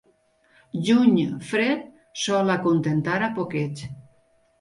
Juny 0.85 1.25
fred, 1.49 1.83
sol 2.21 2.49
acontentar 2.53 3.19
a 3.27 3.29
poquets. 3.37 3.85